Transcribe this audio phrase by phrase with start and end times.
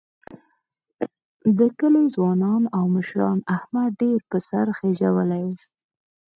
[1.57, 5.47] د کلي ځوانانو او مشرانو احمد ډېر په سر خېجولی